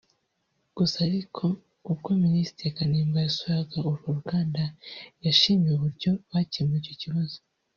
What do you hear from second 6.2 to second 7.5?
bakemuye icyo kibazo